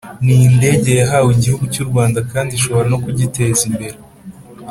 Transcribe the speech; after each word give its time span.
ni 0.23 0.35
indege 0.49 0.89
yahawe 1.01 1.29
igihugu 1.33 1.65
cy 1.73 1.79
u 1.83 1.87
Rwanda 1.89 2.19
kandi 2.31 2.51
ishobora 2.53 2.87
no 2.91 2.99
kugiteza 3.03 3.61
imbere 3.69 3.97